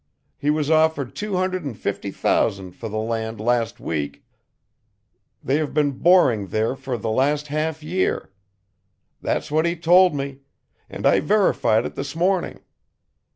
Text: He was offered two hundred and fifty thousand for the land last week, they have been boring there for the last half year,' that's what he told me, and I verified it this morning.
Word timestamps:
He 0.35 0.49
was 0.49 0.71
offered 0.71 1.13
two 1.15 1.35
hundred 1.37 1.63
and 1.63 1.77
fifty 1.77 2.09
thousand 2.09 2.71
for 2.71 2.89
the 2.89 2.97
land 2.97 3.39
last 3.39 3.79
week, 3.79 4.25
they 5.43 5.57
have 5.57 5.75
been 5.75 5.91
boring 5.91 6.47
there 6.47 6.75
for 6.75 6.97
the 6.97 7.11
last 7.11 7.49
half 7.49 7.83
year,' 7.83 8.31
that's 9.21 9.51
what 9.51 9.67
he 9.67 9.75
told 9.75 10.15
me, 10.15 10.39
and 10.89 11.05
I 11.05 11.19
verified 11.19 11.85
it 11.85 11.93
this 11.93 12.15
morning. 12.15 12.61